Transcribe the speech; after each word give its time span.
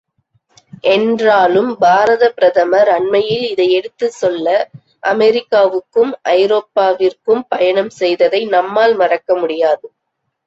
என்றாலும் 0.91 1.67
பாரதப் 1.81 2.33
பிரதமர் 2.35 2.89
அண்மையில் 2.89 3.43
இதை 3.49 3.67
எடுத்துச் 3.71 4.17
சொல்ல 4.17 4.47
அமெரிக்காவுக்கும் 5.03 6.11
ஐரோப்பாவிற்கும் 6.33 7.43
பயணம் 7.47 7.93
செய்ததை 7.99 8.41
நம்மால் 8.55 8.95
மறக்க 8.95 9.35
முடியாது. 9.35 9.85